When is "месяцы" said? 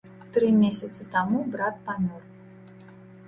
0.61-1.05